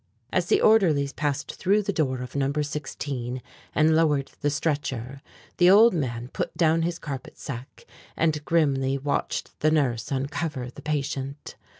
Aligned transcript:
As 0.33 0.47
the 0.47 0.61
orderlies 0.61 1.13
passed 1.13 1.53
through 1.53 1.83
the 1.83 1.93
door 1.93 2.21
of 2.23 2.35
No. 2.35 2.51
16 2.51 3.39
and 3.75 3.95
lowered 3.95 4.31
the 4.41 4.49
stretcher, 4.49 5.21
the 5.57 5.69
old 5.69 5.93
man 5.93 6.29
put 6.29 6.57
down 6.57 6.81
his 6.81 6.97
carpet 6.97 7.37
sack 7.37 7.85
and 8.17 8.43
grimly 8.43 8.97
watched 8.97 9.59
the 9.59 9.69
nurse 9.69 10.09
uncover 10.09 10.71
the 10.71 10.81
patient. 10.81 11.55